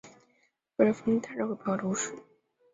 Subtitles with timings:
[0.75, 2.11] 贝勒枫丹人口变化图示